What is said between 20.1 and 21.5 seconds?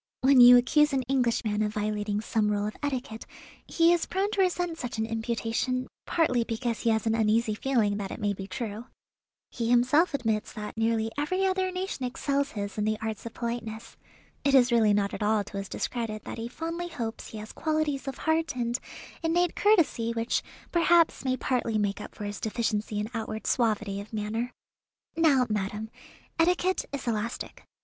which perhaps may